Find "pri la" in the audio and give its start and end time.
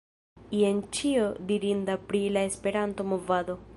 2.09-2.45